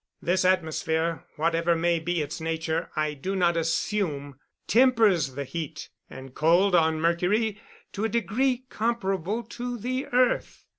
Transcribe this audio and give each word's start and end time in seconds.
This 0.19 0.43
atmosphere, 0.45 1.25
whatever 1.35 1.75
may 1.75 1.99
be 1.99 2.23
its 2.23 2.41
nature 2.41 2.89
I 2.95 3.13
do 3.13 3.35
not 3.35 3.55
assume, 3.55 4.39
tempers 4.65 5.35
the 5.35 5.43
heat 5.43 5.89
and 6.09 6.33
cold 6.33 6.73
on 6.73 6.99
Mercury 6.99 7.61
to 7.93 8.05
a 8.05 8.09
degree 8.09 8.63
comparable 8.67 9.43
to 9.43 9.77
the 9.77 10.07
earth. 10.07 10.65